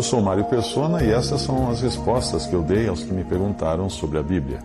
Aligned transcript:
Eu 0.00 0.04
sou 0.04 0.22
Mário 0.22 0.44
Persona 0.46 1.04
e 1.04 1.10
essas 1.10 1.42
são 1.42 1.68
as 1.68 1.82
respostas 1.82 2.46
que 2.46 2.54
eu 2.54 2.62
dei 2.62 2.88
aos 2.88 3.04
que 3.04 3.12
me 3.12 3.22
perguntaram 3.22 3.90
sobre 3.90 4.16
a 4.16 4.22
Bíblia. 4.22 4.60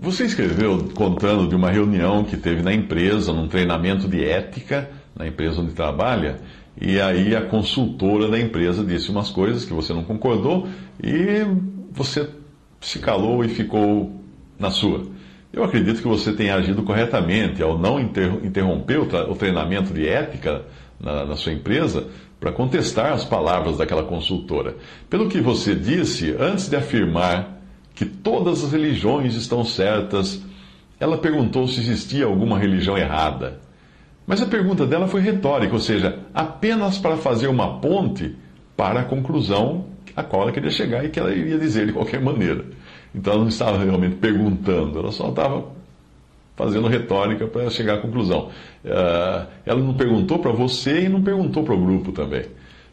Você 0.00 0.24
escreveu 0.24 0.88
contando 0.92 1.46
de 1.46 1.54
uma 1.54 1.70
reunião 1.70 2.24
que 2.24 2.36
teve 2.36 2.60
na 2.60 2.74
empresa, 2.74 3.32
num 3.32 3.46
treinamento 3.46 4.08
de 4.08 4.24
ética 4.24 4.90
na 5.14 5.24
empresa 5.28 5.60
onde 5.60 5.70
trabalha, 5.70 6.40
e 6.80 7.00
aí 7.00 7.36
a 7.36 7.42
consultora 7.42 8.26
da 8.26 8.40
empresa 8.40 8.84
disse 8.84 9.08
umas 9.08 9.30
coisas 9.30 9.64
que 9.64 9.72
você 9.72 9.94
não 9.94 10.02
concordou 10.02 10.66
e 11.00 11.46
você 11.92 12.28
se 12.80 12.98
calou 12.98 13.44
e 13.44 13.48
ficou 13.48 14.20
na 14.58 14.72
sua. 14.72 15.06
Eu 15.52 15.62
acredito 15.62 16.02
que 16.02 16.08
você 16.08 16.32
tenha 16.32 16.56
agido 16.56 16.82
corretamente 16.82 17.62
ao 17.62 17.78
não 17.78 18.00
interromper 18.00 18.98
o 18.98 19.36
treinamento 19.36 19.94
de 19.94 20.08
ética 20.08 20.64
na, 21.00 21.24
na 21.24 21.36
sua 21.36 21.52
empresa 21.52 22.08
para 22.40 22.52
contestar 22.52 23.12
as 23.12 23.24
palavras 23.24 23.78
daquela 23.78 24.04
consultora. 24.04 24.76
Pelo 25.10 25.28
que 25.28 25.40
você 25.40 25.74
disse, 25.74 26.34
antes 26.38 26.68
de 26.68 26.76
afirmar 26.76 27.58
que 27.94 28.04
todas 28.04 28.62
as 28.62 28.72
religiões 28.72 29.34
estão 29.34 29.64
certas, 29.64 30.42
ela 31.00 31.18
perguntou 31.18 31.66
se 31.66 31.80
existia 31.80 32.26
alguma 32.26 32.58
religião 32.58 32.96
errada. 32.96 33.60
Mas 34.26 34.42
a 34.42 34.46
pergunta 34.46 34.86
dela 34.86 35.08
foi 35.08 35.20
retórica, 35.20 35.72
ou 35.72 35.80
seja, 35.80 36.18
apenas 36.34 36.98
para 36.98 37.16
fazer 37.16 37.48
uma 37.48 37.80
ponte 37.80 38.36
para 38.76 39.00
a 39.00 39.04
conclusão 39.04 39.86
a 40.14 40.22
qual 40.22 40.42
ela 40.42 40.52
queria 40.52 40.70
chegar 40.70 41.04
e 41.04 41.08
que 41.08 41.18
ela 41.18 41.32
iria 41.32 41.58
dizer 41.58 41.86
de 41.86 41.92
qualquer 41.92 42.20
maneira. 42.20 42.64
Então 43.14 43.32
ela 43.32 43.42
não 43.42 43.48
estava 43.48 43.78
realmente 43.82 44.16
perguntando, 44.16 44.98
ela 44.98 45.12
só 45.12 45.28
estava 45.28 45.77
fazendo 46.58 46.88
retórica 46.88 47.46
para 47.46 47.70
chegar 47.70 47.94
à 47.94 47.98
conclusão. 47.98 48.48
Uh, 48.84 49.46
ela 49.64 49.80
não 49.80 49.94
perguntou 49.94 50.40
para 50.40 50.50
você 50.50 51.02
e 51.04 51.08
não 51.08 51.22
perguntou 51.22 51.62
para 51.62 51.72
o 51.72 51.80
grupo 51.80 52.10
também. 52.10 52.46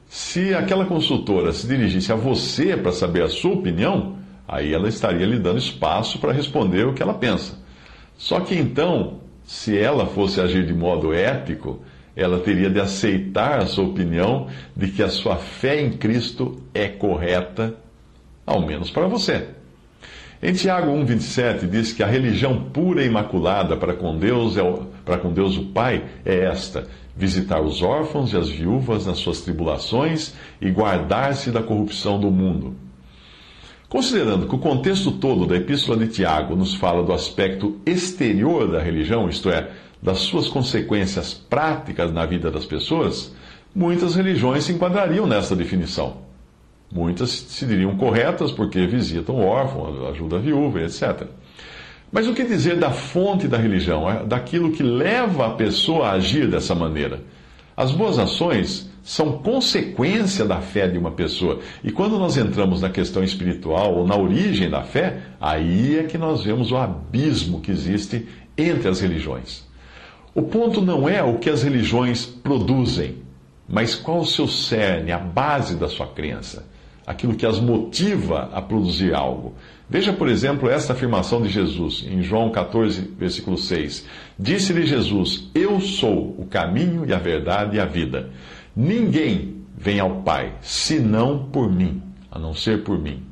Se 0.07 0.53
aquela 0.53 0.85
consultora 0.85 1.51
se 1.51 1.67
dirigisse 1.67 2.11
a 2.11 2.15
você 2.15 2.77
para 2.77 2.91
saber 2.91 3.23
a 3.23 3.27
sua 3.27 3.53
opinião, 3.53 4.17
aí 4.47 4.71
ela 4.71 4.87
estaria 4.87 5.25
lhe 5.25 5.39
dando 5.39 5.57
espaço 5.57 6.19
para 6.19 6.31
responder 6.31 6.85
o 6.85 6.93
que 6.93 7.01
ela 7.01 7.15
pensa. 7.15 7.57
Só 8.15 8.39
que 8.39 8.53
então, 8.53 9.19
se 9.43 9.75
ela 9.75 10.05
fosse 10.05 10.39
agir 10.39 10.63
de 10.63 10.73
modo 10.73 11.11
ético, 11.11 11.81
ela 12.15 12.39
teria 12.39 12.69
de 12.69 12.79
aceitar 12.79 13.57
a 13.57 13.65
sua 13.65 13.85
opinião 13.85 14.47
de 14.77 14.89
que 14.89 15.01
a 15.01 15.09
sua 15.09 15.37
fé 15.37 15.81
em 15.81 15.91
Cristo 15.91 16.61
é 16.71 16.87
correta, 16.87 17.75
ao 18.45 18.61
menos 18.61 18.91
para 18.91 19.07
você. 19.07 19.47
Em 20.47 20.53
Tiago 20.53 20.91
1,27 20.91 21.67
diz 21.67 21.91
que 21.91 22.03
a 22.03 22.05
religião 22.05 22.65
pura 22.65 23.01
e 23.01 23.07
imaculada 23.07 23.75
para 23.75 23.95
com, 23.95 24.15
Deus 24.15 24.55
é 24.57 24.61
o, 24.61 24.85
para 25.03 25.17
com 25.17 25.33
Deus 25.33 25.57
o 25.57 25.63
Pai 25.71 26.03
é 26.23 26.41
esta: 26.41 26.85
visitar 27.17 27.59
os 27.61 27.81
órfãos 27.81 28.31
e 28.31 28.37
as 28.37 28.47
viúvas 28.47 29.07
nas 29.07 29.17
suas 29.17 29.41
tribulações 29.41 30.35
e 30.61 30.69
guardar-se 30.69 31.49
da 31.49 31.63
corrupção 31.63 32.19
do 32.19 32.29
mundo. 32.29 32.75
Considerando 33.89 34.45
que 34.45 34.53
o 34.53 34.59
contexto 34.59 35.13
todo 35.13 35.47
da 35.47 35.55
Epístola 35.55 35.97
de 35.97 36.13
Tiago 36.13 36.55
nos 36.55 36.75
fala 36.75 37.01
do 37.01 37.11
aspecto 37.11 37.79
exterior 37.83 38.67
da 38.67 38.79
religião, 38.79 39.27
isto 39.27 39.49
é, 39.49 39.71
das 39.99 40.19
suas 40.19 40.47
consequências 40.47 41.33
práticas 41.33 42.13
na 42.13 42.23
vida 42.23 42.51
das 42.51 42.67
pessoas, 42.67 43.33
muitas 43.73 44.13
religiões 44.13 44.65
se 44.65 44.73
enquadrariam 44.73 45.25
nessa 45.25 45.55
definição. 45.55 46.24
Muitas 46.95 47.29
se 47.29 47.65
diriam 47.65 47.97
corretas 47.97 48.53
porque 48.53 48.87
visitam 48.87 49.35
o 49.35 49.45
órfão, 49.45 50.07
ajudam 50.07 50.39
a 50.39 50.41
viúva, 50.41 50.81
etc. 50.81 51.27
Mas 52.09 52.25
o 52.25 52.33
que 52.33 52.45
dizer 52.45 52.77
da 52.77 52.89
fonte 52.89 53.49
da 53.49 53.57
religião, 53.57 54.09
é 54.09 54.23
daquilo 54.23 54.71
que 54.71 54.81
leva 54.81 55.47
a 55.47 55.49
pessoa 55.49 56.07
a 56.07 56.11
agir 56.13 56.49
dessa 56.49 56.73
maneira? 56.73 57.19
As 57.75 57.91
boas 57.91 58.17
ações 58.17 58.89
são 59.03 59.39
consequência 59.39 60.45
da 60.45 60.61
fé 60.61 60.87
de 60.87 60.97
uma 60.97 61.11
pessoa. 61.11 61.59
E 61.83 61.91
quando 61.91 62.17
nós 62.17 62.37
entramos 62.37 62.79
na 62.79 62.89
questão 62.89 63.21
espiritual 63.21 63.95
ou 63.95 64.07
na 64.07 64.15
origem 64.15 64.69
da 64.69 64.81
fé, 64.81 65.17
aí 65.41 65.99
é 65.99 66.03
que 66.03 66.17
nós 66.17 66.45
vemos 66.45 66.71
o 66.71 66.77
abismo 66.77 67.59
que 67.59 67.71
existe 67.71 68.25
entre 68.57 68.87
as 68.87 69.01
religiões. 69.01 69.65
O 70.33 70.43
ponto 70.43 70.81
não 70.81 71.09
é 71.09 71.21
o 71.21 71.39
que 71.39 71.49
as 71.49 71.61
religiões 71.61 72.25
produzem, 72.25 73.17
mas 73.67 73.95
qual 73.95 74.19
o 74.19 74.25
seu 74.25 74.47
cerne, 74.47 75.11
a 75.11 75.19
base 75.19 75.75
da 75.75 75.89
sua 75.89 76.07
crença 76.07 76.73
aquilo 77.05 77.35
que 77.35 77.45
as 77.45 77.59
motiva 77.59 78.49
a 78.53 78.61
produzir 78.61 79.13
algo. 79.13 79.53
Veja, 79.89 80.11
por 80.11 80.27
exemplo, 80.27 80.69
esta 80.69 80.93
afirmação 80.93 81.41
de 81.41 81.49
Jesus 81.49 82.03
em 82.09 82.21
João 82.23 82.49
14, 82.49 83.01
versículo 83.17 83.57
6. 83.57 84.05
Disse-lhe 84.37 84.85
Jesus: 84.85 85.49
Eu 85.53 85.79
sou 85.79 86.35
o 86.39 86.47
caminho 86.47 87.05
e 87.05 87.13
a 87.13 87.19
verdade 87.19 87.77
e 87.77 87.79
a 87.79 87.85
vida. 87.85 88.31
Ninguém 88.75 89.57
vem 89.77 89.99
ao 89.99 90.21
Pai 90.21 90.55
senão 90.61 91.49
por 91.51 91.71
mim, 91.71 92.01
a 92.31 92.39
não 92.39 92.53
ser 92.53 92.83
por 92.83 92.97
mim. 92.97 93.23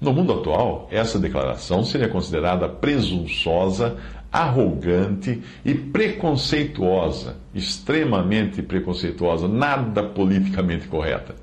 No 0.00 0.12
mundo 0.12 0.32
atual, 0.32 0.88
essa 0.90 1.18
declaração 1.18 1.84
seria 1.84 2.08
considerada 2.08 2.68
presunçosa, 2.68 3.96
arrogante 4.30 5.42
e 5.64 5.74
preconceituosa, 5.74 7.36
extremamente 7.54 8.62
preconceituosa, 8.62 9.48
nada 9.48 10.02
politicamente 10.02 10.86
correta. 10.86 11.34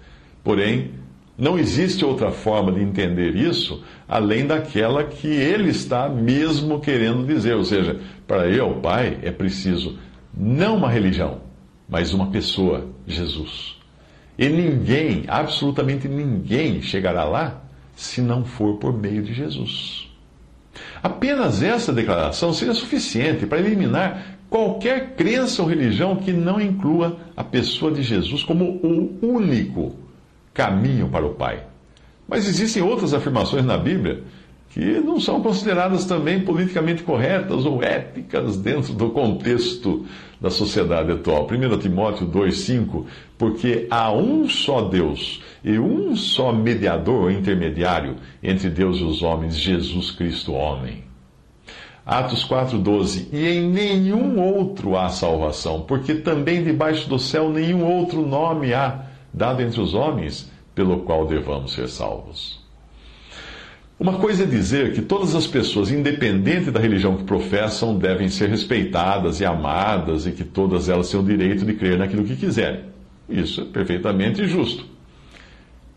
Porém, 0.44 0.92
não 1.38 1.59
existe 1.59 2.06
outra 2.06 2.31
forma 2.31 2.72
de 2.72 2.81
entender 2.81 3.35
isso 3.35 3.84
além 4.07 4.47
daquela 4.47 5.03
que 5.03 5.28
ele 5.28 5.69
está 5.69 6.07
mesmo 6.07 6.79
querendo 6.79 7.25
dizer. 7.25 7.56
Ou 7.56 7.63
seja, 7.63 8.00
para 8.25 8.66
o 8.66 8.75
Pai, 8.75 9.19
é 9.22 9.31
preciso 9.31 9.97
não 10.35 10.78
uma 10.78 10.90
religião, 10.90 11.41
mas 11.90 12.13
uma 12.13 12.28
pessoa, 12.28 12.88
Jesus. 13.06 13.75
E 14.38 14.47
ninguém, 14.47 15.25
absolutamente 15.28 16.07
ninguém, 16.07 16.81
chegará 16.81 17.25
lá 17.25 17.63
se 17.95 18.22
não 18.22 18.45
for 18.45 18.78
por 18.78 18.94
meio 18.94 19.22
de 19.22 19.34
Jesus. 19.34 20.09
Apenas 21.03 21.62
essa 21.62 21.94
declaração 21.94 22.53
seria 22.53 22.74
suficiente 22.74 23.45
para 23.45 23.59
eliminar 23.59 24.38
qualquer 24.50 25.16
crença 25.16 25.62
ou 25.62 25.68
religião 25.68 26.16
que 26.16 26.31
não 26.31 26.59
inclua 26.59 27.18
a 27.35 27.44
pessoa 27.44 27.91
de 27.91 28.01
Jesus 28.01 28.44
como 28.44 28.66
o 28.66 29.19
único 29.22 30.05
caminho 30.56 31.08
para 31.10 31.26
o 31.26 31.36
Pai. 31.36 31.64
Mas 32.28 32.48
existem 32.48 32.82
outras 32.82 33.14
afirmações 33.14 33.64
na 33.64 33.78
Bíblia 33.78 34.24
que 34.70 35.00
não 35.00 35.20
são 35.20 35.42
consideradas 35.42 36.06
também 36.06 36.42
politicamente 36.42 37.04
corretas 37.04 37.66
ou 37.66 37.84
éticas 37.84 38.58
dentro 38.58 38.94
do 38.94 39.10
contexto 39.10 40.06
da 40.42 40.50
sociedade 40.50 41.12
atual. 41.12 41.48
1 41.50 41.78
Timóteo 41.78 42.28
2,5: 42.28 43.06
Porque 43.38 43.88
há 43.90 44.12
um 44.12 44.50
só 44.50 44.82
Deus 44.82 45.42
e 45.64 45.78
um 45.78 46.16
só 46.16 46.52
mediador 46.52 47.24
ou 47.24 47.32
intermediário 47.32 48.16
entre 48.44 48.70
Deus 48.70 48.98
e 48.98 49.04
os 49.04 49.22
homens, 49.22 49.56
Jesus 49.58 50.12
Cristo, 50.12 50.54
homem. 50.54 51.04
Atos 52.06 52.46
4,12: 52.46 53.28
E 53.32 53.48
em 53.48 53.70
nenhum 53.70 54.40
outro 54.40 54.98
há 54.98 55.10
salvação, 55.10 55.82
porque 55.82 56.16
também 56.16 56.64
debaixo 56.64 57.08
do 57.08 57.18
céu 57.18 57.50
nenhum 57.50 57.86
outro 57.86 58.25
nome 58.25 58.74
há 58.74 59.05
dado 59.36 59.62
entre 59.62 59.82
os 59.82 59.94
homens, 59.94 60.50
pelo 60.74 61.02
qual 61.02 61.28
devamos 61.28 61.74
ser 61.74 61.90
salvos. 61.90 62.64
Uma 64.00 64.18
coisa 64.18 64.44
é 64.44 64.46
dizer 64.46 64.94
que 64.94 65.02
todas 65.02 65.36
as 65.36 65.48
pessoas, 65.48 65.90
independente 65.90 66.70
da 66.70 66.80
religião 66.80 67.16
que 67.16 67.24
professam, 67.24 67.98
devem 67.98 68.28
ser 68.28 68.50
respeitadas 68.50 69.40
e 69.40 69.46
amadas 69.46 70.26
e 70.26 70.32
que 70.32 70.44
todas 70.44 70.90
elas 70.90 71.10
têm 71.10 71.20
o 71.20 71.24
direito 71.24 71.66
de 71.66 71.74
crer 71.74 71.98
naquilo 71.98 72.26
que 72.26 72.36
quiserem. 72.36 72.82
Isso 73.30 73.62
é 73.62 73.66
perfeitamente 73.66 74.46
justo. 74.48 74.86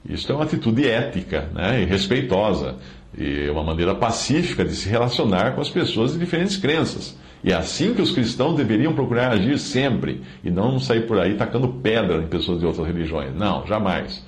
Isso 0.09 0.31
é 0.31 0.35
uma 0.35 0.45
atitude 0.45 0.87
ética 0.87 1.49
né, 1.53 1.83
e 1.83 1.85
respeitosa, 1.85 2.77
e 3.17 3.49
uma 3.51 3.65
maneira 3.65 3.95
pacífica 3.95 4.65
de 4.65 4.75
se 4.75 4.89
relacionar 4.89 5.55
com 5.55 5.61
as 5.61 5.69
pessoas 5.69 6.13
de 6.13 6.19
diferentes 6.19 6.57
crenças. 6.57 7.17
E 7.43 7.53
é 7.53 7.55
assim 7.55 7.95
que 7.95 8.03
os 8.03 8.11
cristãos 8.11 8.57
deveriam 8.57 8.93
procurar 8.93 9.33
agir 9.33 9.59
sempre, 9.59 10.23
e 10.43 10.51
não 10.51 10.79
sair 10.79 11.07
por 11.07 11.19
aí 11.19 11.35
tacando 11.35 11.69
pedra 11.69 12.19
em 12.19 12.27
pessoas 12.27 12.61
de 12.61 12.67
outras 12.67 12.87
religiões. 12.87 13.35
Não, 13.35 13.67
jamais. 13.67 14.25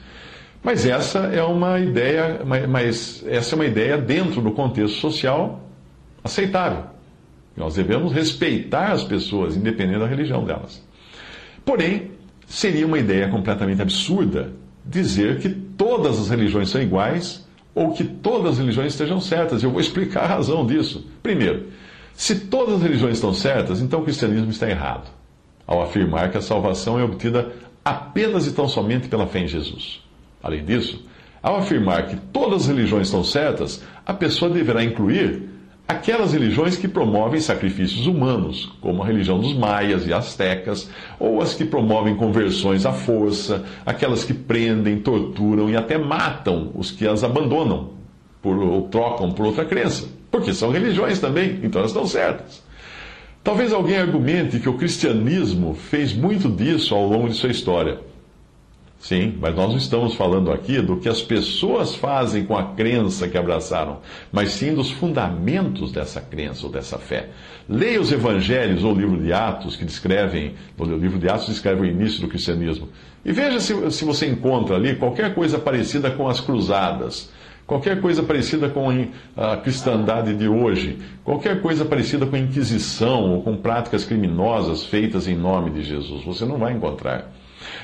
Mas 0.62 0.86
essa 0.86 1.20
é 1.20 1.42
uma 1.42 1.80
ideia, 1.80 2.42
mas 2.68 3.24
essa 3.26 3.54
é 3.54 3.56
uma 3.56 3.66
ideia 3.66 3.96
dentro 3.96 4.40
do 4.42 4.52
contexto 4.52 4.98
social 4.98 5.68
aceitável. 6.22 6.84
Nós 7.56 7.74
devemos 7.74 8.12
respeitar 8.12 8.92
as 8.92 9.02
pessoas, 9.02 9.56
independente 9.56 9.98
da 9.98 10.06
religião 10.06 10.44
delas. 10.44 10.82
Porém, 11.64 12.12
seria 12.46 12.86
uma 12.86 12.98
ideia 12.98 13.28
completamente 13.28 13.82
absurda 13.82 14.52
dizer 14.84 15.38
que 15.38 15.48
todas 15.48 16.18
as 16.18 16.28
religiões 16.28 16.68
são 16.68 16.80
iguais 16.80 17.46
ou 17.74 17.92
que 17.92 18.04
todas 18.04 18.52
as 18.52 18.58
religiões 18.58 18.92
estejam 18.92 19.20
certas. 19.20 19.62
Eu 19.62 19.70
vou 19.70 19.80
explicar 19.80 20.24
a 20.24 20.26
razão 20.26 20.66
disso. 20.66 21.06
Primeiro, 21.22 21.66
se 22.14 22.34
todas 22.34 22.76
as 22.76 22.82
religiões 22.82 23.14
estão 23.14 23.32
certas, 23.32 23.80
então 23.80 24.00
o 24.00 24.04
cristianismo 24.04 24.50
está 24.50 24.68
errado, 24.68 25.10
ao 25.66 25.82
afirmar 25.82 26.30
que 26.30 26.38
a 26.38 26.42
salvação 26.42 26.98
é 26.98 27.04
obtida 27.04 27.52
apenas 27.84 28.46
e 28.46 28.52
tão 28.52 28.68
somente 28.68 29.08
pela 29.08 29.26
fé 29.26 29.40
em 29.40 29.48
Jesus. 29.48 30.00
Além 30.42 30.64
disso, 30.64 31.04
ao 31.42 31.56
afirmar 31.56 32.06
que 32.06 32.16
todas 32.16 32.62
as 32.62 32.68
religiões 32.68 33.06
estão 33.06 33.24
certas, 33.24 33.82
a 34.04 34.12
pessoa 34.12 34.50
deverá 34.50 34.84
incluir 34.84 35.48
aquelas 35.90 36.32
religiões 36.32 36.76
que 36.76 36.86
promovem 36.86 37.40
sacrifícios 37.40 38.06
humanos, 38.06 38.72
como 38.80 39.02
a 39.02 39.06
religião 39.06 39.40
dos 39.40 39.54
maias 39.54 40.06
e 40.06 40.12
astecas, 40.12 40.88
ou 41.18 41.40
as 41.40 41.54
que 41.54 41.64
promovem 41.64 42.14
conversões 42.14 42.86
à 42.86 42.92
força, 42.92 43.64
aquelas 43.84 44.22
que 44.22 44.32
prendem, 44.32 45.00
torturam 45.00 45.68
e 45.68 45.76
até 45.76 45.98
matam 45.98 46.70
os 46.74 46.92
que 46.92 47.08
as 47.08 47.24
abandonam 47.24 47.90
por, 48.40 48.56
ou 48.56 48.82
trocam 48.88 49.32
por 49.32 49.46
outra 49.46 49.64
crença, 49.64 50.08
porque 50.30 50.52
são 50.52 50.70
religiões 50.70 51.18
também, 51.18 51.60
então 51.62 51.80
elas 51.80 51.90
estão 51.90 52.06
certas. 52.06 52.62
Talvez 53.42 53.72
alguém 53.72 53.96
argumente 53.96 54.60
que 54.60 54.68
o 54.68 54.76
cristianismo 54.76 55.74
fez 55.74 56.12
muito 56.12 56.48
disso 56.48 56.94
ao 56.94 57.06
longo 57.06 57.28
de 57.28 57.34
sua 57.34 57.50
história 57.50 57.98
Sim, 59.00 59.38
mas 59.40 59.56
nós 59.56 59.70
não 59.70 59.78
estamos 59.78 60.14
falando 60.14 60.52
aqui 60.52 60.82
do 60.82 60.98
que 60.98 61.08
as 61.08 61.22
pessoas 61.22 61.94
fazem 61.94 62.44
com 62.44 62.54
a 62.54 62.74
crença 62.74 63.26
que 63.26 63.38
abraçaram, 63.38 64.00
mas 64.30 64.50
sim 64.50 64.74
dos 64.74 64.90
fundamentos 64.90 65.90
dessa 65.90 66.20
crença 66.20 66.66
ou 66.66 66.72
dessa 66.72 66.98
fé. 66.98 67.30
Leia 67.66 67.98
os 67.98 68.12
evangelhos 68.12 68.84
ou 68.84 68.92
o 68.92 68.94
livro 68.94 69.16
de 69.16 69.32
Atos, 69.32 69.74
que 69.74 69.86
descrevem, 69.86 70.54
o 70.76 70.84
livro 70.84 71.18
de 71.18 71.30
Atos 71.30 71.46
descreve 71.46 71.80
o 71.80 71.86
início 71.86 72.20
do 72.20 72.28
cristianismo. 72.28 72.90
E 73.24 73.32
veja 73.32 73.58
se, 73.58 73.90
se 73.90 74.04
você 74.04 74.26
encontra 74.26 74.76
ali 74.76 74.94
qualquer 74.96 75.34
coisa 75.34 75.58
parecida 75.58 76.10
com 76.10 76.28
as 76.28 76.38
cruzadas, 76.38 77.30
qualquer 77.70 78.00
coisa 78.00 78.20
parecida 78.20 78.68
com 78.68 78.88
a 79.36 79.56
cristandade 79.58 80.34
de 80.34 80.48
hoje, 80.48 80.98
qualquer 81.22 81.62
coisa 81.62 81.84
parecida 81.84 82.26
com 82.26 82.34
a 82.34 82.38
Inquisição 82.40 83.30
ou 83.30 83.42
com 83.44 83.56
práticas 83.56 84.04
criminosas 84.04 84.84
feitas 84.84 85.28
em 85.28 85.36
nome 85.36 85.70
de 85.70 85.84
Jesus. 85.84 86.24
Você 86.24 86.44
não 86.44 86.58
vai 86.58 86.72
encontrar. 86.72 87.30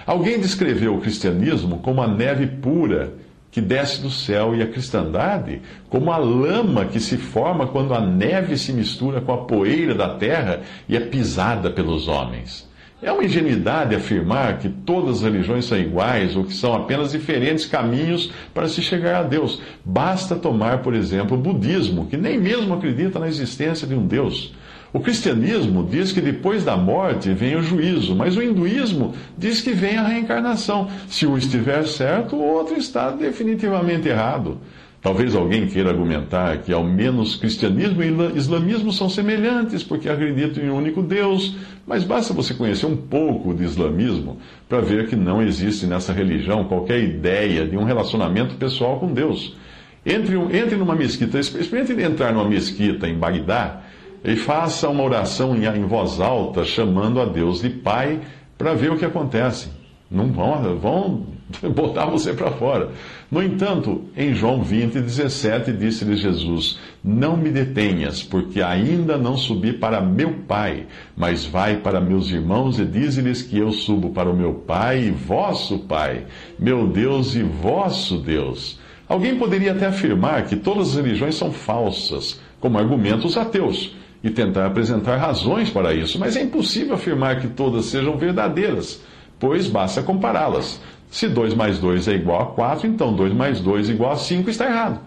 Alguém 0.05 0.41
descreveu 0.41 0.97
o 0.97 1.01
cristianismo 1.01 1.79
como 1.79 2.03
a 2.03 2.09
neve 2.09 2.49
pura 2.49 3.15
que 3.49 3.61
desce 3.61 4.03
do 4.03 4.11
céu 4.11 4.57
e 4.57 4.61
a 4.61 4.67
cristandade 4.67 5.63
como 5.89 6.11
a 6.11 6.17
lama 6.17 6.87
que 6.87 6.99
se 6.99 7.17
forma 7.17 7.69
quando 7.69 7.95
a 7.95 8.01
neve 8.01 8.59
se 8.59 8.73
mistura 8.73 9.21
com 9.21 9.33
a 9.33 9.45
poeira 9.45 9.95
da 9.95 10.17
terra 10.17 10.63
e 10.89 10.97
é 10.97 11.01
pisada 11.01 11.71
pelos 11.71 12.09
homens. 12.09 12.69
É 13.03 13.13
uma 13.13 13.25
ingenuidade 13.25 13.95
afirmar 13.95 14.59
que 14.59 14.71
todas 14.71 15.17
as 15.17 15.23
religiões 15.23 15.67
são 15.67 15.79
iguais 15.79 16.35
ou 16.35 16.45
que 16.45 16.55
são 16.55 16.73
apenas 16.73 17.13
diferentes 17.13 17.67
caminhos 17.67 18.33
para 18.55 18.69
se 18.69 18.81
chegar 18.81 19.17
a 19.21 19.23
Deus. 19.23 19.61
Basta 19.85 20.35
tomar, 20.35 20.79
por 20.79 20.95
exemplo, 20.95 21.37
o 21.37 21.41
budismo, 21.41 22.07
que 22.07 22.17
nem 22.17 22.41
mesmo 22.41 22.73
acredita 22.73 23.19
na 23.19 23.29
existência 23.29 23.87
de 23.87 23.95
um 23.95 24.07
Deus. 24.07 24.55
O 24.95 25.01
cristianismo 25.01 25.87
diz 25.87 26.11
que 26.11 26.23
depois 26.23 26.65
da 26.65 26.75
morte 26.75 27.35
vem 27.35 27.55
o 27.55 27.63
juízo, 27.63 28.17
mas 28.17 28.35
o 28.35 28.43
hinduísmo 28.43 29.13
diz 29.37 29.61
que 29.61 29.73
vem 29.73 29.99
a 29.99 30.09
reencarnação. 30.09 30.89
Se 31.07 31.27
um 31.27 31.37
estiver 31.37 31.87
certo, 31.87 32.37
o 32.37 32.43
outro 32.43 32.79
está 32.79 33.11
definitivamente 33.11 34.09
errado. 34.09 34.59
Talvez 35.07 35.37
alguém 35.37 35.69
queira 35.69 35.91
argumentar 35.91 36.63
que 36.63 36.73
ao 36.73 36.83
menos 36.83 37.37
cristianismo 37.37 38.03
e 38.03 38.37
islamismo 38.37 38.93
são 38.93 39.09
semelhantes, 39.09 39.85
porque 39.85 40.09
acreditam 40.09 40.65
em 40.65 40.69
um 40.69 40.77
único 40.77 41.01
Deus, 41.01 41.55
mas 41.87 42.03
basta 42.03 42.35
você 42.35 42.53
conhecer 42.53 42.87
um 42.87 42.97
pouco 42.97 43.55
de 43.55 43.63
islamismo 43.63 44.39
para 44.69 44.81
ver 44.81 45.07
que 45.07 45.15
não 45.15 45.41
existe 45.41 45.87
nessa 45.87 46.13
religião 46.13 46.65
qualquer 46.65 46.99
ideia 47.05 47.65
de 47.65 47.77
um 47.77 47.85
relacionamento 47.85 48.57
pessoal 48.57 48.99
com 48.99 49.13
Deus. 49.13 49.57
Entre, 50.05 50.35
entre 50.59 50.75
numa 50.75 50.97
mesquita, 50.97 51.39
experimente 51.39 51.93
entrar 52.03 52.33
numa 52.33 52.49
mesquita 52.49 53.07
em 53.07 53.17
Bagdá 53.17 53.83
e 54.25 54.35
faça 54.35 54.89
uma 54.89 55.05
oração 55.05 55.55
em, 55.55 55.67
em 55.67 55.87
voz 55.87 56.21
alta, 56.21 56.65
chamando 56.65 57.21
a 57.21 57.27
Deus 57.27 57.63
de 57.63 57.71
Pai, 57.71 58.19
para 58.59 58.75
ver 58.75 58.91
o 58.91 58.99
que 58.99 59.05
acontece. 59.05 59.76
Não 60.11 60.31
vão, 60.31 60.79
vão 60.79 61.27
botar 61.75 62.07
você 62.07 62.33
para 62.33 62.53
fora. 62.53 62.91
No 63.31 63.43
entanto, 63.43 64.05
em 64.17 64.33
João 64.35 64.63
20, 64.63 65.01
17, 65.01 65.73
disse-lhe 65.73 66.17
Jesus: 66.17 66.79
Não 67.03 67.37
me 67.37 67.51
detenhas, 67.51 68.23
porque 68.23 68.63
ainda 68.63 69.19
não 69.19 69.37
subi 69.37 69.73
para 69.73 70.01
meu 70.01 70.33
Pai, 70.47 70.87
mas 71.17 71.45
vai 71.45 71.79
para 71.79 72.01
meus 72.01 72.31
irmãos 72.31 72.79
e 72.79 72.85
dize-lhes 72.85 73.43
que 73.43 73.59
eu 73.59 73.73
subo 73.73 74.11
para 74.11 74.31
o 74.31 74.37
meu 74.37 74.55
Pai 74.55 75.05
e 75.05 75.11
vosso 75.11 75.81
Pai, 75.81 76.27
meu 76.59 76.87
Deus 76.87 77.35
e 77.35 77.43
vosso 77.43 78.19
Deus. 78.19 78.79
Alguém 79.09 79.37
poderia 79.37 79.73
até 79.73 79.87
afirmar 79.87 80.47
que 80.47 80.57
todas 80.57 80.91
as 80.91 80.97
religiões 80.97 81.37
são 81.37 81.53
falsas, 81.53 82.41
como 82.61 82.79
argumentos 82.79 83.37
ateus 83.37 83.95
e 84.23 84.31
tentar 84.31 84.67
apresentar 84.67 85.17
razões 85.17 85.71
para 85.71 85.95
isso, 85.95 86.19
mas 86.19 86.37
é 86.37 86.43
impossível 86.43 86.95
afirmar 86.95 87.41
que 87.41 87.49
todas 87.49 87.85
sejam 87.87 88.17
verdadeiras, 88.17 89.01
pois 89.39 89.67
basta 89.67 90.03
compará-las. 90.03 90.81
Se 91.11 91.29
2 91.29 91.55
mais 91.55 91.79
2 91.79 92.09
é 92.09 92.15
igual 92.15 92.43
a 92.43 92.47
4, 92.47 92.87
então 92.87 93.15
2 93.15 93.33
mais 93.33 93.61
2 93.61 93.89
é 93.89 93.93
igual 93.93 94.13
a 94.13 94.17
5 94.17 94.51
está 94.51 94.67
errado. 94.67 95.01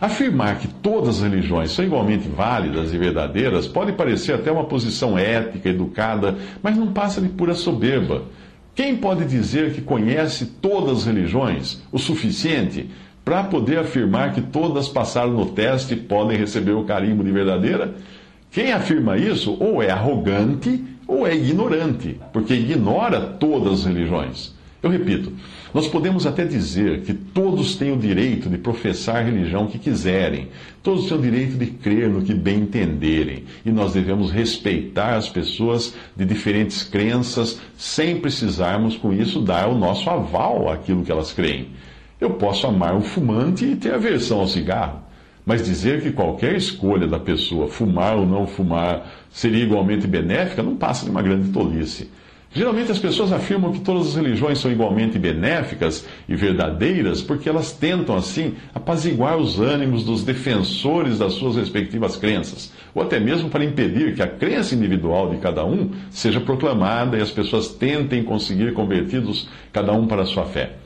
Afirmar 0.00 0.58
que 0.58 0.66
todas 0.66 1.16
as 1.16 1.22
religiões 1.22 1.70
são 1.70 1.84
igualmente 1.84 2.28
válidas 2.28 2.92
e 2.92 2.98
verdadeiras 2.98 3.68
pode 3.68 3.92
parecer 3.92 4.34
até 4.34 4.50
uma 4.50 4.64
posição 4.64 5.16
ética, 5.16 5.68
educada, 5.68 6.36
mas 6.62 6.76
não 6.76 6.92
passa 6.92 7.20
de 7.20 7.28
pura 7.28 7.54
soberba. 7.54 8.24
Quem 8.74 8.96
pode 8.96 9.24
dizer 9.26 9.72
que 9.72 9.80
conhece 9.80 10.46
todas 10.46 10.98
as 10.98 11.04
religiões 11.04 11.82
o 11.92 11.98
suficiente 11.98 12.90
para 13.24 13.44
poder 13.44 13.78
afirmar 13.78 14.32
que 14.32 14.40
todas 14.40 14.88
passaram 14.88 15.34
no 15.34 15.46
teste 15.46 15.94
e 15.94 15.96
podem 15.96 16.36
receber 16.36 16.72
o 16.72 16.84
carimbo 16.84 17.22
de 17.22 17.30
verdadeira? 17.30 17.94
Quem 18.50 18.72
afirma 18.72 19.16
isso 19.16 19.56
ou 19.60 19.82
é 19.82 19.90
arrogante 19.90 20.84
ou 21.12 21.26
é 21.26 21.36
ignorante, 21.36 22.18
porque 22.32 22.54
ignora 22.54 23.20
todas 23.20 23.80
as 23.80 23.84
religiões. 23.84 24.54
Eu 24.82 24.90
repito, 24.90 25.32
nós 25.72 25.86
podemos 25.86 26.26
até 26.26 26.44
dizer 26.44 27.02
que 27.02 27.14
todos 27.14 27.76
têm 27.76 27.92
o 27.92 27.96
direito 27.96 28.48
de 28.48 28.58
professar 28.58 29.16
a 29.16 29.22
religião 29.22 29.68
que 29.68 29.78
quiserem, 29.78 30.48
todos 30.82 31.06
têm 31.06 31.16
o 31.16 31.20
direito 31.20 31.56
de 31.56 31.66
crer 31.66 32.08
no 32.08 32.22
que 32.22 32.34
bem 32.34 32.60
entenderem, 32.60 33.44
e 33.64 33.70
nós 33.70 33.92
devemos 33.92 34.32
respeitar 34.32 35.14
as 35.14 35.28
pessoas 35.28 35.94
de 36.16 36.24
diferentes 36.24 36.82
crenças, 36.82 37.60
sem 37.76 38.18
precisarmos 38.18 38.96
com 38.96 39.12
isso 39.12 39.40
dar 39.40 39.68
o 39.68 39.78
nosso 39.78 40.10
aval 40.10 40.68
àquilo 40.68 41.04
que 41.04 41.12
elas 41.12 41.32
creem. 41.32 41.68
Eu 42.20 42.30
posso 42.30 42.66
amar 42.66 42.94
um 42.96 43.02
fumante 43.02 43.64
e 43.64 43.76
ter 43.76 43.94
aversão 43.94 44.40
ao 44.40 44.48
cigarro. 44.48 45.11
Mas 45.44 45.64
dizer 45.64 46.00
que 46.02 46.12
qualquer 46.12 46.54
escolha 46.54 47.06
da 47.06 47.18
pessoa, 47.18 47.68
fumar 47.68 48.16
ou 48.16 48.26
não 48.26 48.46
fumar, 48.46 49.10
seria 49.30 49.64
igualmente 49.64 50.06
benéfica, 50.06 50.62
não 50.62 50.76
passa 50.76 51.04
de 51.04 51.10
uma 51.10 51.22
grande 51.22 51.50
tolice. 51.50 52.08
Geralmente 52.54 52.92
as 52.92 52.98
pessoas 52.98 53.32
afirmam 53.32 53.72
que 53.72 53.80
todas 53.80 54.08
as 54.08 54.14
religiões 54.14 54.58
são 54.58 54.70
igualmente 54.70 55.18
benéficas 55.18 56.06
e 56.28 56.36
verdadeiras 56.36 57.22
porque 57.22 57.48
elas 57.48 57.72
tentam, 57.72 58.14
assim, 58.14 58.54
apaziguar 58.74 59.38
os 59.38 59.58
ânimos 59.58 60.04
dos 60.04 60.22
defensores 60.22 61.18
das 61.18 61.32
suas 61.32 61.56
respectivas 61.56 62.14
crenças, 62.14 62.70
ou 62.94 63.02
até 63.02 63.18
mesmo 63.18 63.48
para 63.48 63.64
impedir 63.64 64.14
que 64.14 64.22
a 64.22 64.26
crença 64.26 64.74
individual 64.74 65.30
de 65.30 65.38
cada 65.38 65.64
um 65.64 65.92
seja 66.10 66.40
proclamada 66.40 67.16
e 67.16 67.22
as 67.22 67.30
pessoas 67.30 67.68
tentem 67.68 68.22
conseguir 68.22 68.74
convertidos 68.74 69.48
cada 69.72 69.94
um 69.94 70.06
para 70.06 70.22
a 70.22 70.26
sua 70.26 70.44
fé. 70.44 70.81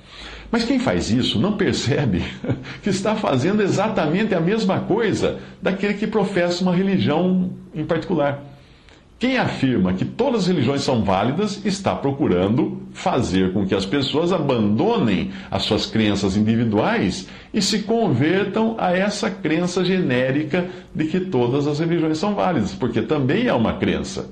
Mas 0.51 0.65
quem 0.65 0.79
faz 0.79 1.11
isso 1.11 1.41
não 1.41 1.57
percebe 1.57 2.23
que 2.83 2.91
está 2.91 3.15
fazendo 3.17 3.63
exatamente 3.63 4.35
a 4.35 4.41
mesma 4.41 4.81
coisa 4.81 5.39
daquele 5.61 5.95
que 5.95 6.07
professa 6.07 6.63
uma 6.63 6.75
religião 6.75 7.51
em 7.75 7.85
particular. 7.85 8.43
Quem 9.19 9.39
afirma 9.39 9.95
que 9.95 10.05
todas 10.05 10.43
as 10.43 10.47
religiões 10.49 10.83
são 10.83 11.03
válidas 11.03 11.65
está 11.65 11.95
procurando 11.95 12.83
fazer 12.93 13.55
com 13.55 13.67
que 13.67 13.75
as 13.75 13.87
pessoas 13.87 14.31
abandonem 14.31 15.31
as 15.51 15.63
suas 15.63 15.87
crenças 15.87 16.37
individuais 16.37 17.27
e 17.53 17.63
se 17.63 17.85
convertam 17.85 18.77
a 18.79 18.93
essa 18.95 19.31
crença 19.31 19.83
genérica 19.83 20.69
de 20.95 21.07
que 21.07 21.19
todas 21.19 21.67
as 21.67 21.79
religiões 21.79 22.19
são 22.19 22.35
válidas, 22.35 22.75
porque 22.75 23.01
também 23.01 23.47
é 23.47 23.55
uma 23.55 23.79
crença. 23.79 24.29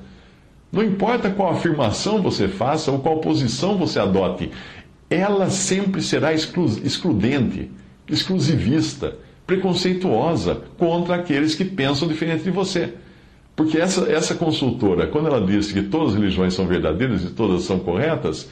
Não 0.71 0.83
importa 0.83 1.31
qual 1.31 1.53
afirmação 1.53 2.21
você 2.21 2.47
faça 2.47 2.91
ou 2.91 2.99
qual 2.99 3.21
posição 3.21 3.79
você 3.79 3.99
adote, 3.99 4.51
ela 5.09 5.51
sempre 5.51 6.03
será 6.03 6.33
excludente, 6.33 7.71
exclusivista, 8.09 9.17
preconceituosa 9.47 10.63
contra 10.79 11.17
aqueles 11.17 11.55
que 11.55 11.65
pensam 11.65 12.09
diferente 12.09 12.45
de 12.45 12.51
você. 12.51 12.95
Porque 13.55 13.79
essa, 13.79 14.11
essa 14.11 14.35
consultora, 14.35 15.07
quando 15.07 15.29
ela 15.29 15.41
disse 15.45 15.73
que 15.73 15.83
todas 15.83 16.13
as 16.13 16.15
religiões 16.19 16.55
são 16.55 16.67
verdadeiras 16.67 17.23
e 17.23 17.31
todas 17.31 17.63
são 17.63 17.79
corretas, 17.79 18.51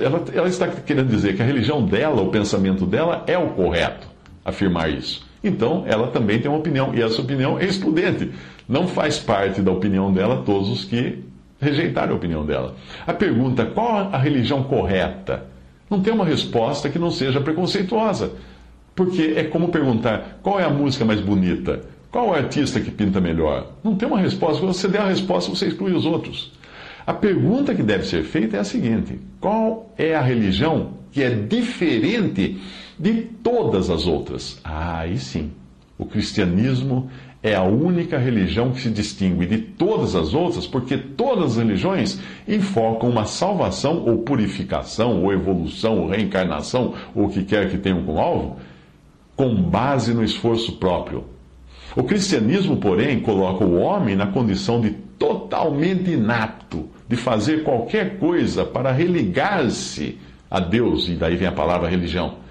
ela, 0.00 0.24
ela 0.32 0.48
está 0.48 0.68
querendo 0.68 1.08
dizer 1.08 1.34
que 1.34 1.42
a 1.42 1.44
religião 1.44 1.84
dela, 1.84 2.22
o 2.22 2.30
pensamento 2.30 2.86
dela, 2.86 3.24
é 3.26 3.36
o 3.36 3.50
correto 3.50 4.08
afirmar 4.44 4.90
isso. 4.90 5.24
Então, 5.42 5.84
ela 5.86 6.08
também 6.08 6.40
tem 6.40 6.50
uma 6.50 6.58
opinião, 6.58 6.94
e 6.94 7.02
essa 7.02 7.20
opinião 7.20 7.58
é 7.58 7.64
excludente. 7.64 8.30
Não 8.68 8.88
faz 8.88 9.18
parte 9.18 9.60
da 9.60 9.70
opinião 9.70 10.12
dela 10.12 10.42
todos 10.44 10.70
os 10.70 10.84
que 10.84 11.18
rejeitaram 11.64 12.12
a 12.12 12.16
opinião 12.16 12.44
dela. 12.44 12.76
A 13.06 13.12
pergunta, 13.12 13.64
qual 13.66 14.10
a 14.12 14.18
religião 14.18 14.62
correta? 14.62 15.46
Não 15.90 16.00
tem 16.00 16.12
uma 16.12 16.24
resposta 16.24 16.88
que 16.88 16.98
não 16.98 17.10
seja 17.10 17.40
preconceituosa. 17.40 18.32
Porque 18.94 19.34
é 19.36 19.44
como 19.44 19.68
perguntar, 19.68 20.38
qual 20.42 20.60
é 20.60 20.64
a 20.64 20.70
música 20.70 21.04
mais 21.04 21.20
bonita? 21.20 21.80
Qual 22.10 22.28
o 22.28 22.34
artista 22.34 22.80
que 22.80 22.92
pinta 22.92 23.20
melhor? 23.20 23.72
Não 23.82 23.96
tem 23.96 24.06
uma 24.06 24.20
resposta. 24.20 24.60
Quando 24.60 24.72
você 24.72 24.86
der 24.86 25.00
a 25.00 25.08
resposta, 25.08 25.50
você 25.50 25.66
exclui 25.66 25.92
os 25.92 26.06
outros. 26.06 26.52
A 27.04 27.12
pergunta 27.12 27.74
que 27.74 27.82
deve 27.82 28.06
ser 28.06 28.22
feita 28.22 28.56
é 28.56 28.60
a 28.60 28.64
seguinte: 28.64 29.18
qual 29.40 29.92
é 29.98 30.14
a 30.14 30.22
religião 30.22 30.92
que 31.10 31.22
é 31.22 31.30
diferente 31.30 32.58
de 32.98 33.22
todas 33.42 33.90
as 33.90 34.06
outras? 34.06 34.60
Ah, 34.62 35.00
aí 35.00 35.18
sim. 35.18 35.50
O 35.98 36.06
cristianismo 36.06 37.10
é 37.44 37.54
a 37.54 37.62
única 37.62 38.16
religião 38.16 38.72
que 38.72 38.80
se 38.80 38.88
distingue 38.88 39.44
de 39.44 39.58
todas 39.58 40.14
as 40.14 40.32
outras, 40.32 40.66
porque 40.66 40.96
todas 40.96 41.52
as 41.52 41.56
religiões 41.58 42.18
enfocam 42.48 43.10
uma 43.10 43.26
salvação 43.26 44.02
ou 44.06 44.22
purificação, 44.22 45.22
ou 45.22 45.30
evolução, 45.30 45.98
ou 45.98 46.08
reencarnação, 46.08 46.94
ou 47.14 47.26
o 47.26 47.28
que 47.28 47.44
quer 47.44 47.70
que 47.70 47.76
tenham 47.76 48.02
como 48.02 48.18
alvo, 48.18 48.56
com 49.36 49.54
base 49.54 50.14
no 50.14 50.24
esforço 50.24 50.72
próprio. 50.78 51.24
O 51.94 52.02
cristianismo, 52.02 52.78
porém, 52.78 53.20
coloca 53.20 53.62
o 53.62 53.78
homem 53.78 54.16
na 54.16 54.28
condição 54.28 54.80
de 54.80 54.92
totalmente 55.18 56.12
inapto 56.12 56.88
de 57.06 57.14
fazer 57.14 57.62
qualquer 57.62 58.18
coisa 58.18 58.64
para 58.64 58.90
religar-se 58.90 60.18
a 60.50 60.60
Deus, 60.60 61.10
e 61.10 61.14
daí 61.14 61.36
vem 61.36 61.48
a 61.48 61.52
palavra 61.52 61.90
religião. 61.90 62.42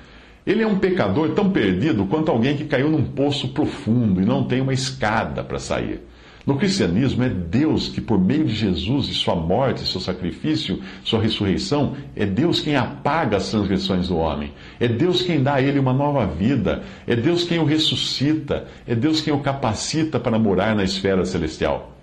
Ele 0.45 0.61
é 0.61 0.67
um 0.67 0.77
pecador 0.77 1.29
tão 1.31 1.49
perdido 1.49 2.05
quanto 2.05 2.29
alguém 2.29 2.57
que 2.57 2.65
caiu 2.65 2.89
num 2.89 3.03
poço 3.03 3.49
profundo 3.49 4.21
e 4.21 4.25
não 4.25 4.43
tem 4.43 4.61
uma 4.61 4.73
escada 4.73 5.43
para 5.43 5.59
sair. 5.59 6.01
No 6.45 6.57
cristianismo, 6.57 7.23
é 7.23 7.29
Deus 7.29 7.87
que, 7.87 8.01
por 8.01 8.19
meio 8.19 8.43
de 8.43 8.53
Jesus 8.53 9.07
e 9.07 9.13
sua 9.13 9.33
morte, 9.33 9.87
seu 9.87 10.01
sacrifício, 10.01 10.81
sua 11.01 11.21
ressurreição, 11.21 11.95
é 12.17 12.25
Deus 12.25 12.59
quem 12.59 12.75
apaga 12.75 13.37
as 13.37 13.49
transgressões 13.49 14.09
do 14.09 14.17
homem. 14.17 14.51
É 14.77 14.89
Deus 14.89 15.21
quem 15.21 15.41
dá 15.41 15.53
a 15.53 15.61
ele 15.61 15.79
uma 15.79 15.93
nova 15.93 16.25
vida. 16.25 16.83
É 17.07 17.15
Deus 17.15 17.45
quem 17.45 17.59
o 17.59 17.63
ressuscita. 17.63 18.67
É 18.85 18.93
Deus 18.93 19.21
quem 19.21 19.33
o 19.33 19.39
capacita 19.39 20.19
para 20.19 20.37
morar 20.37 20.75
na 20.75 20.83
esfera 20.83 21.23
celestial 21.23 21.95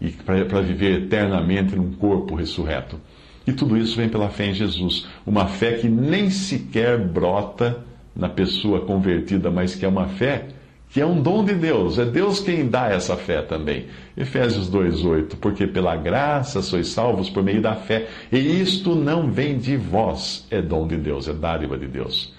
e 0.00 0.08
para 0.08 0.60
viver 0.60 1.04
eternamente 1.04 1.76
num 1.76 1.92
corpo 1.92 2.34
ressurreto. 2.34 3.00
E 3.46 3.52
tudo 3.52 3.76
isso 3.76 3.96
vem 3.96 4.08
pela 4.08 4.28
fé 4.28 4.46
em 4.46 4.54
Jesus. 4.54 5.06
Uma 5.26 5.46
fé 5.46 5.74
que 5.74 5.88
nem 5.88 6.30
sequer 6.30 6.98
brota 6.98 7.78
na 8.14 8.28
pessoa 8.28 8.80
convertida, 8.80 9.50
mas 9.50 9.74
que 9.74 9.84
é 9.84 9.88
uma 9.88 10.06
fé 10.08 10.46
que 10.94 11.00
é 11.00 11.06
um 11.06 11.20
dom 11.20 11.44
de 11.44 11.54
Deus. 11.54 11.98
É 11.98 12.04
Deus 12.04 12.38
quem 12.38 12.68
dá 12.68 12.88
essa 12.88 13.16
fé 13.16 13.42
também. 13.42 13.86
Efésios 14.16 14.70
2:8, 14.70 15.36
porque 15.38 15.66
pela 15.66 15.96
graça 15.96 16.62
sois 16.62 16.86
salvos 16.86 17.28
por 17.28 17.42
meio 17.42 17.60
da 17.60 17.74
fé, 17.74 18.06
e 18.30 18.38
isto 18.38 18.94
não 18.94 19.28
vem 19.28 19.58
de 19.58 19.76
vós, 19.76 20.46
é 20.52 20.62
dom 20.62 20.86
de 20.86 20.96
Deus, 20.96 21.26
é 21.26 21.32
dádiva 21.32 21.76
de 21.76 21.88
Deus. 21.88 22.32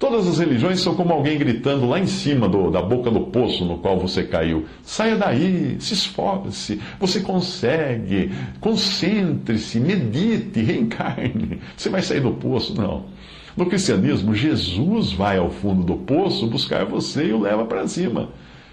Todas 0.00 0.26
as 0.26 0.38
religiões 0.38 0.80
são 0.80 0.94
como 0.94 1.12
alguém 1.12 1.36
gritando 1.36 1.86
lá 1.86 2.00
em 2.00 2.06
cima 2.06 2.48
do, 2.48 2.70
da 2.70 2.80
boca 2.80 3.10
do 3.10 3.20
poço 3.20 3.66
no 3.66 3.76
qual 3.76 3.98
você 4.00 4.24
caiu. 4.24 4.64
Saia 4.82 5.14
daí, 5.14 5.76
se 5.78 5.92
esforce, 5.92 6.80
você 6.98 7.20
consegue, 7.20 8.32
concentre-se, 8.60 9.78
medite, 9.78 10.58
reencarne. 10.64 11.60
Você 11.76 11.90
vai 11.90 12.00
sair 12.00 12.20
do 12.22 12.32
poço? 12.32 12.74
Não. 12.80 13.04
No 13.54 13.66
cristianismo, 13.66 14.34
Jesus 14.34 15.12
vai 15.12 15.36
ao 15.36 15.50
fundo 15.50 15.82
do 15.82 15.98
poço 15.98 16.46
buscar 16.46 16.86
você 16.86 17.26
e 17.26 17.32
o 17.34 17.40
leva 17.40 17.66
para 17.66 17.86
cima. 17.86 18.30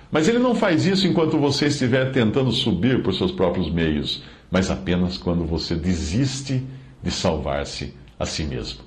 Mas 0.10 0.29
ele 0.29 0.39
não 0.39 0.55
faz 0.55 0.86
isso 0.86 1.05
enquanto 1.05 1.38
você 1.38 1.67
estiver 1.67 2.10
tentando 2.13 2.53
subir 2.53 3.03
por 3.03 3.13
seus 3.13 3.34
próprios 3.34 3.69
meios, 3.69 4.24
mas 4.50 4.72
apenas 4.72 5.17
quando 5.17 5.43
você 5.43 5.75
desiste 5.75 6.63
de 7.03 7.12
salvar-se 7.12 7.93
a 8.17 8.25
si 8.25 8.46
mesmo. 8.46 8.87